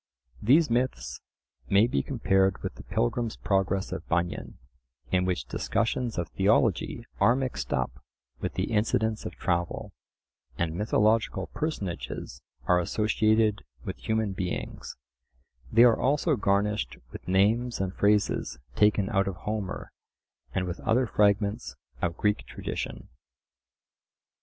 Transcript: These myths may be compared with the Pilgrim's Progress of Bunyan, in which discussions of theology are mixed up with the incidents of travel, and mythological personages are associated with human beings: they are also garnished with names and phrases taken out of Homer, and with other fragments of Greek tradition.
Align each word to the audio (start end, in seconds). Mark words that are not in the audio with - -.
These 0.41 0.71
myths 0.71 1.21
may 1.69 1.85
be 1.85 2.01
compared 2.01 2.63
with 2.63 2.73
the 2.73 2.81
Pilgrim's 2.83 3.35
Progress 3.37 3.91
of 3.91 4.07
Bunyan, 4.07 4.57
in 5.11 5.25
which 5.25 5.45
discussions 5.45 6.17
of 6.17 6.27
theology 6.29 7.05
are 7.19 7.35
mixed 7.35 7.71
up 7.71 8.03
with 8.39 8.55
the 8.55 8.71
incidents 8.71 9.25
of 9.27 9.35
travel, 9.35 9.91
and 10.57 10.73
mythological 10.73 11.51
personages 11.53 12.41
are 12.65 12.79
associated 12.79 13.63
with 13.85 13.97
human 13.97 14.33
beings: 14.33 14.95
they 15.71 15.83
are 15.83 15.99
also 16.01 16.35
garnished 16.35 16.97
with 17.11 17.27
names 17.27 17.79
and 17.79 17.93
phrases 17.93 18.57
taken 18.75 19.07
out 19.11 19.27
of 19.27 19.35
Homer, 19.35 19.91
and 20.51 20.65
with 20.65 20.79
other 20.79 21.05
fragments 21.05 21.75
of 22.01 22.17
Greek 22.17 22.47
tradition. 22.47 23.07